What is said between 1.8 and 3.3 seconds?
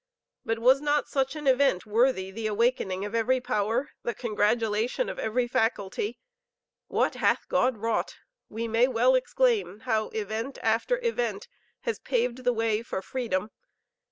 worthy the awakening of